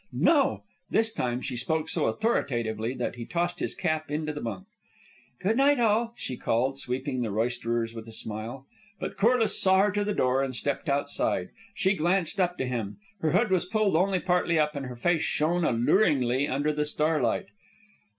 [0.11, 4.65] "No!" This time she spoke so authoritatively that he tossed his cap into the bunk.
[5.43, 8.65] "Good night, all!" she called, sweeping the roisterers with a smile.
[8.99, 11.49] But Corliss saw her to the door and stepped outside.
[11.75, 12.97] She glanced up to him.
[13.19, 17.49] Her hood was pulled only partly up, and her face shone alluringly under the starlight.